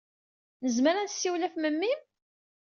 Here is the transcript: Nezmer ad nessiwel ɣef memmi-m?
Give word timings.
Nezmer 0.63 0.95
ad 0.97 1.05
nessiwel 1.07 1.43
ɣef 1.45 1.55
memmi-m? 1.57 2.01